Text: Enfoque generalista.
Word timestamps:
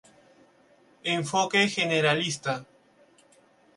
Enfoque 1.15 1.67
generalista. 1.67 2.65